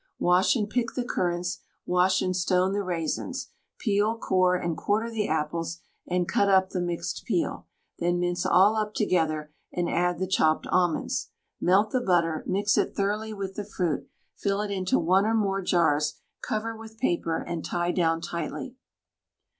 Wash 0.17 0.55
and 0.55 0.67
pick 0.67 0.93
the 0.95 1.03
currants, 1.03 1.59
wash 1.85 2.23
and 2.23 2.35
stone 2.35 2.73
the 2.73 2.81
raisins, 2.81 3.51
peel, 3.77 4.17
core, 4.17 4.55
and 4.55 4.75
quarter 4.75 5.11
the 5.11 5.27
apples, 5.27 5.77
and 6.07 6.27
cut 6.27 6.49
up 6.49 6.71
the 6.71 6.81
mixed 6.81 7.23
peel; 7.27 7.67
then 7.99 8.19
mince 8.19 8.43
all 8.43 8.75
up 8.75 8.95
together, 8.95 9.51
and 9.71 9.87
add 9.87 10.17
the 10.17 10.25
chopped 10.25 10.65
almonds. 10.71 11.29
Melt 11.61 11.91
the 11.91 12.01
butter, 12.01 12.43
mix 12.47 12.79
it 12.79 12.95
thoroughly 12.95 13.31
with 13.31 13.53
the 13.53 13.63
fruit, 13.63 14.09
fill 14.35 14.61
it 14.61 14.71
into 14.71 14.97
one 14.97 15.27
or 15.27 15.35
more 15.35 15.61
jars, 15.61 16.15
cover 16.41 16.75
with 16.75 16.97
paper, 16.97 17.37
and 17.39 17.63
tie 17.63 17.91
down 17.91 18.21
tightly. 18.21 18.75